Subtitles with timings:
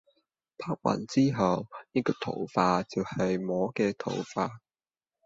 [0.57, 4.49] 拍完之後，呢個頭髮就係我嘅頭髮